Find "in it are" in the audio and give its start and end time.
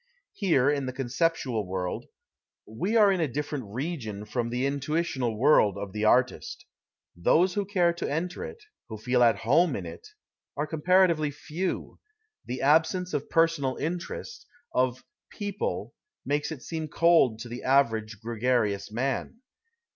9.75-10.65